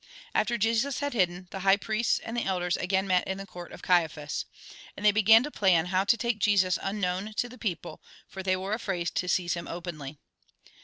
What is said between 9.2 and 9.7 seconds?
seize him